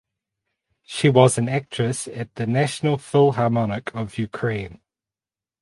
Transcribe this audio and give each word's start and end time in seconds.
She 0.81 1.09
was 1.09 1.37
an 1.37 1.47
actress 1.47 2.07
at 2.07 2.33
the 2.33 2.47
National 2.47 2.97
Philharmonic 2.97 3.93
of 3.93 4.17
Ukraine. 4.17 4.81